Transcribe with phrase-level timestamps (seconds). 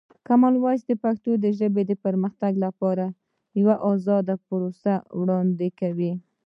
[0.27, 3.05] کامن وایس د پښتو ژبې د پرمختګ لپاره
[3.59, 6.13] یوه ازاده پروسه وړاندې کوي.